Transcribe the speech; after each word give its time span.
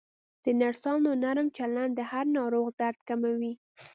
د 0.43 0.45
نرسانو 0.59 1.11
نرم 1.23 1.47
چلند 1.57 1.91
د 1.95 2.01
هر 2.11 2.25
ناروغ 2.37 2.67
درد 2.79 2.99
کموي. 3.09 3.53